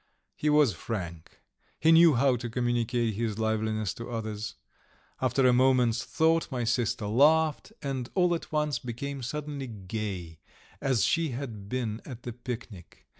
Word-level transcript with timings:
He 0.35 0.49
was 0.49 0.73
frank, 0.73 1.43
and 1.83 1.93
knew 1.93 2.15
how 2.15 2.35
to 2.35 2.49
communicate 2.49 3.13
his 3.13 3.37
liveliness 3.37 3.93
to 3.93 4.09
others. 4.09 4.55
After 5.21 5.45
a 5.45 5.53
moment's 5.53 6.03
thought, 6.03 6.51
my 6.51 6.63
sister 6.63 7.05
laughed, 7.05 7.71
and 7.83 8.09
all 8.15 8.33
at 8.33 8.51
once 8.51 8.79
became 8.79 9.21
suddenly 9.21 9.67
gay 9.67 10.39
as 10.81 11.05
she 11.05 11.29
had 11.33 11.69
been 11.69 12.01
at 12.03 12.23
the 12.23 12.33
picnic. 12.33 13.05